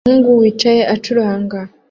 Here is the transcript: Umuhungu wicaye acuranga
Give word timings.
Umuhungu 0.03 0.29
wicaye 0.41 0.81
acuranga 0.95 1.59